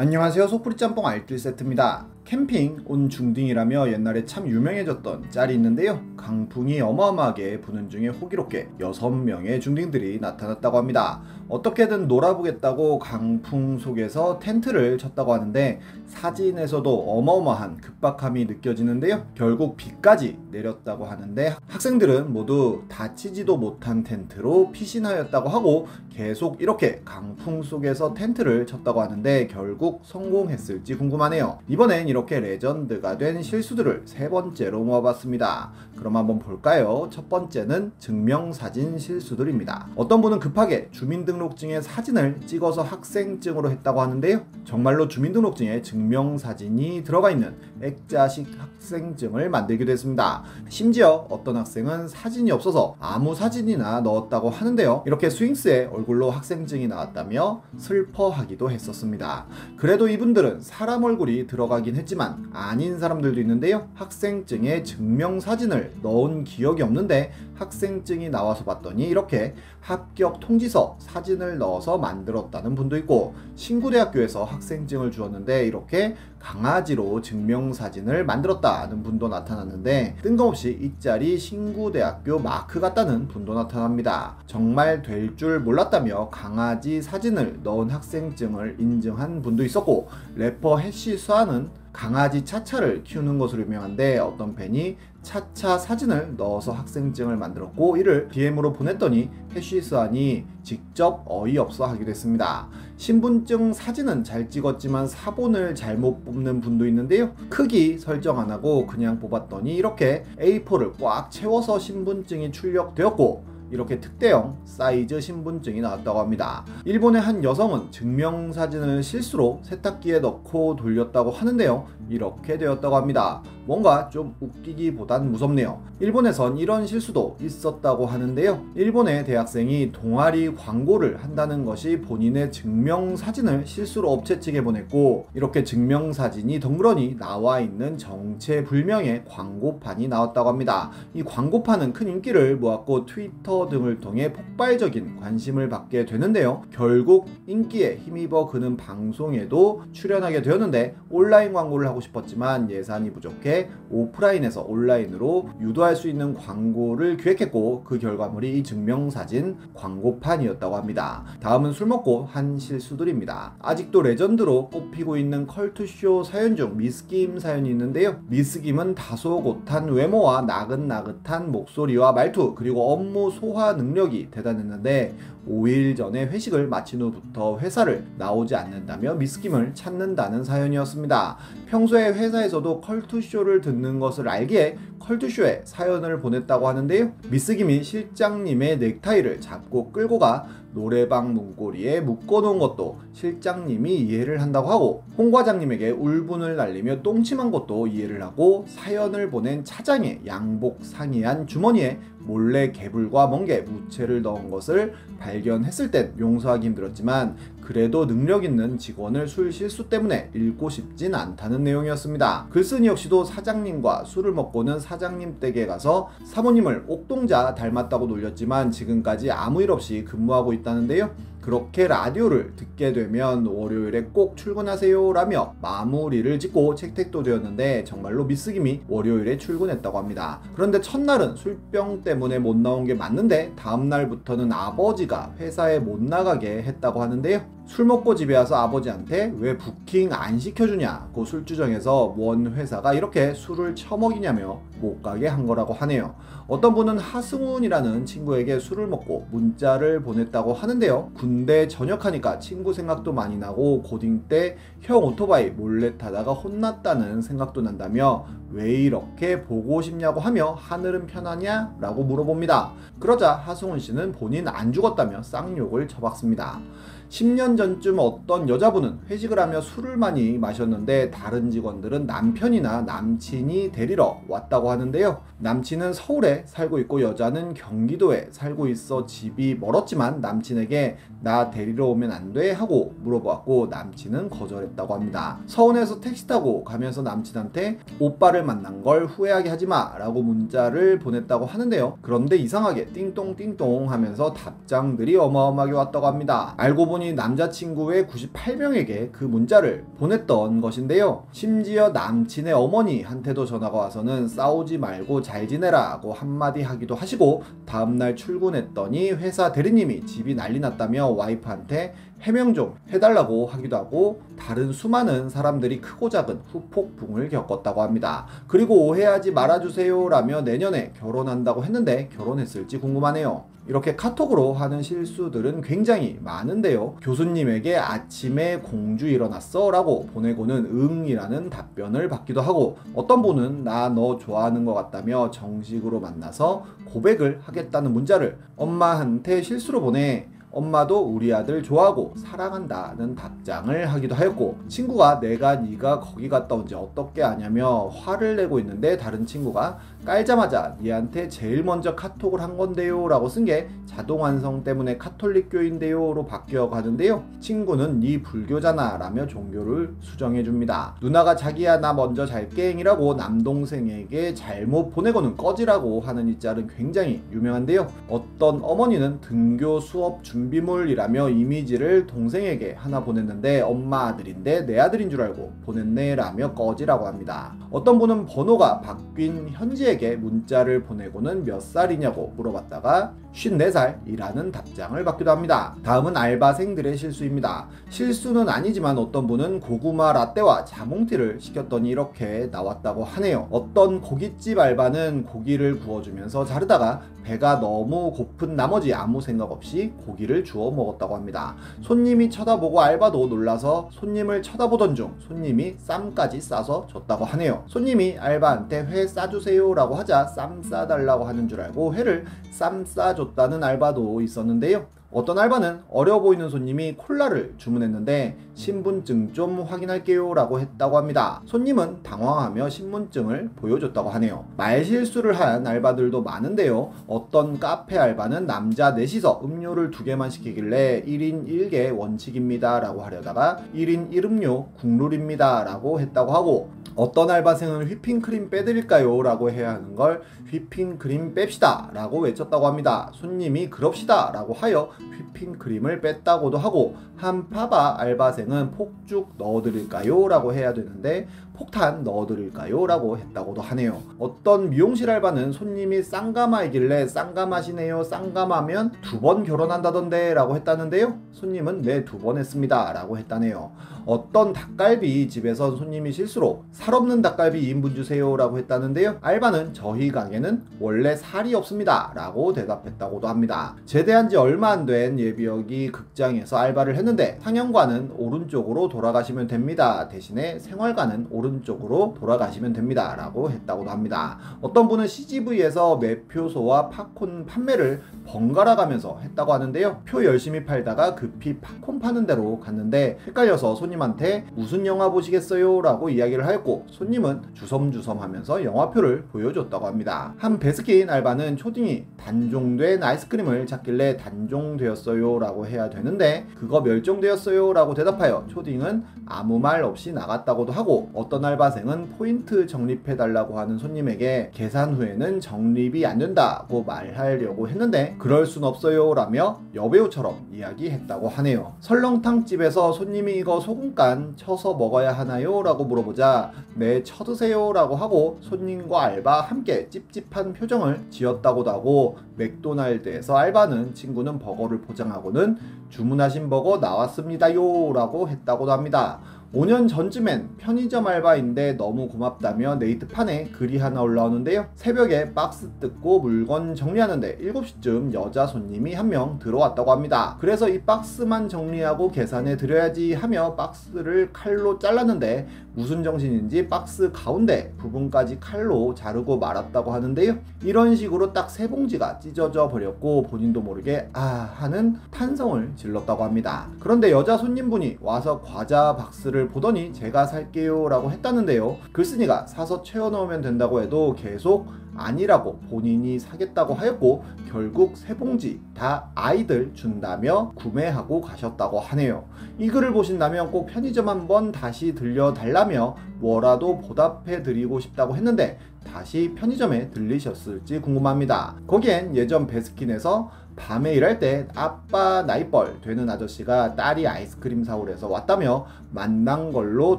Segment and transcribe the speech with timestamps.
[0.00, 0.46] 안녕하세요.
[0.46, 5.98] 소프리 짬뽕 알뜰 세트입니다 캠핑 온 중딩이라며 옛날에 참 유명해졌던 짤이 있는데요.
[6.18, 11.22] 강풍이 어마어마하게 부는 중에 호기롭게 6명의 중딩들이 나타났다고 합니다.
[11.48, 19.26] 어떻게든 놀아보겠다고 강풍 속에서 텐트를 쳤다고 하는데 사진에서도 어마어마한 급박함이 느껴지는데요.
[19.34, 27.62] 결국 비까지 내렸다고 하는데 학생들은 모두 다 치지도 못한 텐트로 피신하였다고 하고 계속 이렇게 강풍
[27.62, 31.60] 속에서 텐트를 쳤다고 하는데 결국 성공했을지 궁금하네요.
[31.68, 35.72] 이번엔 이렇게 legend가 된 실수들을 세 번째로 모아봤습니다.
[35.96, 37.08] 그럼 한번 볼까요?
[37.10, 39.88] 첫 번째는 증명사진 실수들입니다.
[39.96, 44.42] 어떤 분은 급하게 주민등록증에 사진을 찍어서 학생증으로 했다고 하는데요.
[44.64, 50.44] 정말로 주민등록증에 증명사진이 들어가 있는 액자식 학생증을 만들기도 했습니다.
[50.68, 55.02] 심지어 어떤 학생은 사진이 없어서 아무 사진이나 넣었다고 하는데요.
[55.06, 59.46] 이렇게 스윙스의 얼굴로 학생증이 나왔다며 슬퍼하기도 했었습니다.
[59.76, 63.88] 그래도 이분들은 사람 얼굴이 들어가긴 했지만 했지만 아닌 사람들도 있는데요.
[63.94, 72.96] 학생증에 증명사진을 넣은 기억이 없는데 학생증이 나와서 봤더니 이렇게 합격 통지서 사진을 넣어서 만들었다는 분도
[72.98, 82.80] 있고 신구대학교에서 학생증을 주었는데 이렇게 강아지로 증명사진을 만들었다는 분도 나타났는데 뜬금없이 이 짤이 신구대학교 마크
[82.80, 84.36] 같다는 분도 나타납니다.
[84.46, 91.68] 정말 될 줄 몰랐다며 강아지 사진을 넣은 학생증을 인증한 분도 있었고 래퍼 해시 수아는
[91.98, 99.28] 강아지 차차를 키우는 것으로 유명한데 어떤 팬이 차차 사진을 넣어서 학생증을 만들었고 이를 DM으로 보냈더니
[99.56, 102.68] 해쉬스안이 직접 어이없어 하기도 했습니다.
[102.98, 107.32] 신분증 사진은 잘 찍었지만 사본을 잘못 뽑는 분도 있는데요.
[107.50, 115.20] 크기 설정 안 하고 그냥 뽑았더니 이렇게 A4를 꽉 채워서 신분증이 출력되었고 이렇게 특대형 사이즈
[115.20, 116.64] 신분증이 나왔다고 합니다.
[116.84, 121.86] 일본의 한 여성은 증명사진을 실수로 세탁기에 넣고 돌렸다고 하는데요.
[122.08, 123.42] 이렇게 되었다고 합니다.
[123.66, 125.82] 뭔가 좀 웃기기보단 무섭네요.
[126.00, 128.64] 일본에선 이런 실수도 있었다고 하는데요.
[128.74, 137.16] 일본의 대학생이 동아리 광고를 한다는 것이 본인의 증명사진을 실수로 업체 측에 보냈고 이렇게 증명사진이 덩그러니
[137.18, 140.90] 나와 있는 정체불명의 광고판이 나왔다고 합니다.
[141.12, 146.62] 이 광고판은 큰 인기를 모았고 트위터 등을 통해 폭발적인 관심을 받게 되는데요.
[146.70, 155.50] 결국 인기에 힘입어 그는 방송에도 출연하게 되었는데 온라인 광고를 하고 싶었지만 예산이 부족해 오프라인에서 온라인으로
[155.60, 161.24] 유도할 수 있는 광고를 기획했고 그 결과물이 이 증명사진 광고판이었다고 합니다.
[161.40, 163.56] 다음은 술 먹고 한 실수들입니다.
[163.60, 168.20] 아직도 레전드로 꼽히고 있는 컬투쇼 사연 중 미스김 사연이 있는데요.
[168.28, 175.14] 미스김은 다소 못한 외모와 나긋나긋한 목소리와 말투 그리고 업무 소 소화 능력이 대단했는데
[175.48, 181.38] 5일 전에 회식을 마친 후부터 회사를 나오지 않는다며 미스김을 찾는다는 사연이었습니다.
[181.66, 187.12] 평소에 회사에서도 컬투쇼를 듣는 것을 알기에 컬투쇼에 사연을 보냈다고 하는데요.
[187.30, 195.30] 미스김이 실장님의 넥타이를 잡고 끌고 가 노래방 문고리에 묶어놓은 것도 실장님이 이해를 한다고 하고 홍
[195.30, 203.28] 과장님에게 울분을 날리며 똥침한 것도 이해를 하고 사연을 보낸 차장의 양복 상의한 주머니에 몰래 개불과
[203.28, 209.88] 멍게, 무채를 넣은 것을 발 견했을 땐 용서하기 힘들었지만 그래도 능력 있는 직원을 술 실수
[209.88, 212.46] 때문에 잃고 싶진 않다는 내용이었습니다.
[212.50, 219.70] 글쓴이 역시도 사장님과 술을 먹고는 사장님 댁에 가서 사모님을 옥동자 닮았다고 놀렸지만 지금까지 아무 일
[219.70, 221.10] 없이 근무하고 있다는데요.
[221.48, 229.38] 그렇게 라디오를 듣게 되면 월요일에 꼭 출근하세요 라며 마무리를 짓고 책택도 되었는데 정말로 미스김이 월요일에
[229.38, 230.42] 출근했다고 합니다.
[230.54, 237.57] 그런데 첫날은 술병 때문에 못 나온 게 맞는데 다음날부터는 아버지가 회사에 못 나가게 했다고 하는데요.
[237.68, 244.62] 술 먹고 집에 와서 아버지한테 왜 부킹 안 시켜주냐고 술주정에서 원 회사가 이렇게 술을 처먹이냐며
[244.80, 246.14] 못 가게 한 거라고 하네요.
[246.48, 251.10] 어떤 분은 하승훈이라는 친구에게 술을 먹고 문자를 보냈다고 하는데요.
[251.14, 258.24] 군대 전역하니까 친구 생각도 많이 나고 고딩 때 형 오토바이 몰래 타다가 혼났다는 생각도 난다며
[258.50, 261.74] 왜 이렇게 보고 싶냐고 하며 하늘은 편하냐?
[261.80, 262.72] 라고 물어봅니다.
[262.98, 266.60] 그러자 하승훈 씨는 본인 안 죽었다며 쌍욕을 쳐박습니다.
[267.08, 274.70] 10년 전쯤 어떤 여자분은 회식을 하며 술을 많이 마셨는데 다른 직원들은 남편이나 남친이 데리러 왔다고
[274.70, 275.22] 하는데요.
[275.38, 282.32] 남친은 서울에 살고 있고 여자는 경기도에 살고 있어 집이 멀었지만 남친에게 나 데리러 오면 안
[282.32, 282.52] 돼?
[282.52, 285.38] 하고 물어보았고 남친은 거절했다고 합니다.
[285.46, 291.98] 서운해서 택시 타고 가면서 남친한테 오빠를 만난 걸 후회하게 하지 마 라고 문자를 보냈다고 하는데요.
[292.02, 296.54] 그런데 이상하게 띵똥띵똥 하면서 답장들이 어마어마하게 왔다고 합니다.
[296.56, 301.24] 알고 보니 보니 남자친구의 98명에게 그 문자를 보냈던 것인데요.
[301.30, 309.52] 심지어 남친의 어머니한테도 전화가 와서는 싸우지 말고 잘 지내라고 한마디 하기도 하시고 다음날 출근했더니 회사
[309.52, 316.40] 대리님이 집이 난리 났다며 와이프한테 해명 좀 해달라고 하기도 하고 다른 수많은 사람들이 크고 작은
[316.50, 318.26] 후폭풍을 겪었다고 합니다.
[318.48, 323.44] 그리고 오해하지 말아주세요 라며 내년에 결혼한다고 했는데 결혼했을지 궁금하네요.
[323.68, 326.96] 이렇게 카톡으로 하는 실수들은 굉장히 많은데요.
[327.02, 334.64] 교수님에게 아침에 공주 일어났어 라고 보내고는 응이라는 답변을 받기도 하고 어떤 분은 나 너 좋아하는
[334.64, 343.14] 것 같다며 정식으로 만나서 고백을 하겠다는 문자를 엄마한테 실수로 보내 엄마도 우리 아들 좋아하고 사랑한다는
[343.14, 348.96] 답장을 하기도 하였고 친구가 내가 네가 거기 갔다 온 지 어떻게 아냐며 화를 내고 있는데
[348.96, 354.98] 다른 친구가 깔자마자 니한테 제일 먼저 카톡을 한 건데요 라고 쓴 게 자동 완성 때문에
[354.98, 357.24] 카톨릭교인데요 로 바뀌어 가는데요.
[357.40, 360.94] 친구는 네 불교잖아 라며 종교를 수정해 줍니다.
[361.00, 367.86] 누나가 자기야 나 먼저 잘게잉이라고 남동생에게 잘못 보내고는 꺼지라고 하는 이 짤은 굉장히 유명한데요.
[368.08, 375.52] 어떤 어머니는 등교 수업 준비물이라며 이미지를 동생에게 하나 보냈는데 엄마 아들인데 내 아들인 줄 알고
[375.64, 384.52] 보냈네 라며 꺼지라고 합니다 어떤 분은 번호가 바뀐 현지에게 문자를 보내고는 몇 살이냐고 물어봤다가 54살이라는
[384.52, 385.76] 답장을 받기도 합니다.
[385.82, 387.68] 다음은 알바생들의 실수입니다.
[387.88, 393.48] 실수는 아니지만 어떤 분은 고구마 라떼와 자몽티를 시켰더니 이렇게 나왔다고 하네요.
[393.50, 400.70] 어떤 고깃집 알바는 고기를 구워주면서 자르다가 배가 너무 고픈 나머지 아무 생각 없이 고기를 주워
[400.70, 401.56] 먹었다고 합니다.
[401.82, 407.64] 손님이 쳐다보고 알바도 놀라서 손님을 쳐다보던 중 손님이 쌈까지 싸서 줬다고 하네요.
[407.66, 414.97] 손님이 알바한테 회 싸주세요라고 하자 쌈 싸달라고 하는 줄 알고 회를 쌈 싸줬다는 알바도 있었는데요.
[415.10, 421.40] 어떤 알바는 어려 보이는 손님이 콜라를 주문했는데 신분증 좀 확인할게요 라고 했다고 합니다.
[421.46, 424.44] 손님은 당황하며 신분증을 보여줬다고 하네요.
[424.58, 426.92] 말실수를 한 알바들도 많은데요.
[427.06, 434.12] 어떤 카페 알바는 남자 넷이서 음료를 두 개만 시키길래 1인 1개 원칙입니다 라고 하려다가 1인
[434.12, 439.22] 1음료 국룰입니다 라고 했다고 하고 어떤 알바생은 휘핑크림 빼드릴까요?
[439.22, 440.20] 라고 해야 하는 걸
[440.50, 443.12] 휘핑크림 뺍시다 라고 외쳤다고 합니다.
[443.14, 450.28] 손님이 그럽시다 라고 하여 휘핑크림을 뺐다고도 하고 한 파바 알바생은 폭죽 넣어드릴까요?
[450.28, 452.86] 라고 해야 되는데 폭탄 넣어드릴까요?
[452.86, 454.00] 라고 했다고도 하네요.
[454.20, 458.04] 어떤 미용실 알바는 손님이 쌍가마이길래 쌍가마시네요.
[458.04, 461.18] 쌍가마면 두 번 결혼한다던데 라고 했다는데요.
[461.32, 462.92] 손님은 네, 두 번 했습니다.
[462.92, 463.72] 라고 했다네요.
[464.06, 468.36] 어떤 닭갈비 집에서 손님이 실수로 살 없는 닭갈비 2인분 주세요.
[468.36, 469.16] 라고 했다는데요.
[469.20, 472.12] 알바는 저희 가게는 원래 살이 없습니다.
[472.14, 473.74] 라고 대답했다고도 합니다.
[473.84, 480.08] 제대한 지 얼마 안된 예비역이 극장에서 알바를 했는데 상영관은 오른쪽으로 돌아가시면 됩니다.
[480.08, 483.14] 대신에 생활관은 오른 오른쪽으로 돌아가시면 됩니다.
[483.16, 484.38] 라고 했다고도 합니다.
[484.60, 490.02] 어떤 분은 CGV에서 매표소와 팝콘 판매를 번갈아 가면서 했다고 하는데요.
[490.04, 495.80] 표 열심히 팔다가 급히 팝콘 파는 데로 갔는데 헷갈려서 손님한테 무슨 영화 보시겠어요?
[495.82, 500.34] 라고 이야기를 하였고 손님은 주섬주섬 하면서 영화표를 보여줬다고 합니다.
[500.38, 507.94] 한 베스킨 알바는 초딩이 단종된 아이스크림을 찾길래 단종 되었어요 라고 해야 되는데 그거 멸종되었어요 라고
[507.94, 515.40] 대답하여 초딩은 아무 말 없이 나갔다고도 하고 어떤 알바생은 포인트 적립해달라고 하는 손님에게 계산 후에는
[515.40, 521.74] 적립이 안 된다고 말하려고 했는데 그럴 순 없어요 라며 여배우처럼 이야기했다고 하네요.
[521.80, 525.62] 설렁탕 집에서 손님이 이거 소금간 쳐서 먹어야 하나요?
[525.62, 533.94] 라고 물어보자 네 쳐드세요 라고 하고 손님과 알바 함께 찝찝한 표정을 지었다고도 하고 맥도날드에서 알바는
[533.94, 535.56] 친구는 버거 를 포장하고는
[535.88, 539.20] 주문하신 버거 나왔습니다요 라고 했다고도 합니다.
[539.54, 544.66] 5년 전쯤엔 편의점 알바인데 너무 고맙다며 네이트판에 글이 하나 올라오는데요.
[544.74, 550.36] 새벽에 박스 뜯고 물건 정리하는데 7시쯤 여자 손님이 한 명 들어왔다고 합니다.
[550.38, 558.40] 그래서 이 박스만 정리하고 계산해 드려야지 하며 박스를 칼로 잘랐는데 무슨 정신인지 박스 가운데 부분까지
[558.40, 560.36] 칼로 자르고 말았다고 하는데요.
[560.64, 566.68] 이런 식으로 딱 세 봉지가 찢어져 버렸고 본인도 모르게 아 하는 탄성을 질렀다고 합니다.
[566.80, 571.76] 그런데 여자 손님분이 와서 과자 박스를 보더니 제가 살게요 라고 했다는데요.
[571.92, 574.66] 글쓴이가 사서 채워 넣으면 된다고 해도 계속
[574.98, 582.24] 아니라고 본인이 사겠다고 하였고 결국 세 봉지 다 아이들 준다며 구매하고 가셨다고 하네요.
[582.58, 588.58] 이 글을 보신다면 꼭 편의점 한번 다시 들려달라며 뭐라도 보답해 드리고 싶다고 했는데
[588.92, 591.56] 다시 편의점에 들리셨을지 궁금합니다.
[591.66, 599.52] 거기엔 예전 베스킨에서 밤에 일할 때 아빠 나이뻘 되는 아저씨가 딸이 아이스크림 사오래서 왔다며 만난
[599.52, 599.98] 걸로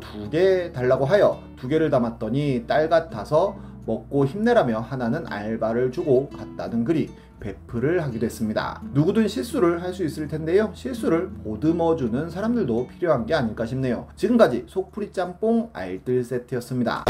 [0.00, 3.56] 두 개 달라고 하여 두 개를 담았더니 딸 같아서
[3.88, 8.82] 먹고 힘내라며 하나는 알바를 주고 갔다는 글이 배플을 하기도 했습니다.
[8.92, 10.70] 누구든 실수를 할 수 있을 텐데요.
[10.74, 14.06] 실수를 보듬어주는 사람들도 필요한 게 아닐까 싶네요.
[14.16, 17.04] 지금까지 속풀이 짬뽕 알뜰 세트였습니다.